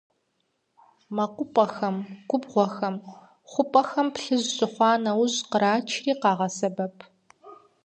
[1.15, 1.95] Мэкъупӏэхэм,
[2.29, 2.65] губгъуэ
[3.51, 6.95] хъупӏэхэм плъыжь щыхъуа нэужь кърачри къагъэсэбэп.